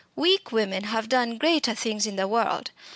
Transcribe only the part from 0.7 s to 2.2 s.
have done greater things in